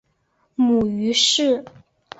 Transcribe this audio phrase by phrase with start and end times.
[0.55, 1.63] 母于氏。